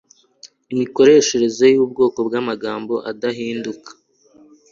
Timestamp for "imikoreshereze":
0.73-1.65